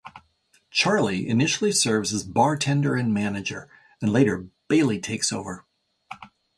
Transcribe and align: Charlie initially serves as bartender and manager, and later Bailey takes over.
Charlie 0.71 1.27
initially 1.29 1.71
serves 1.71 2.11
as 2.11 2.23
bartender 2.23 2.95
and 2.95 3.13
manager, 3.13 3.69
and 4.01 4.11
later 4.11 4.47
Bailey 4.67 4.99
takes 4.99 5.31
over. 5.31 5.63